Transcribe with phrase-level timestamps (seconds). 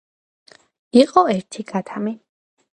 [1.03, 2.19] იყო ერთი ქათამი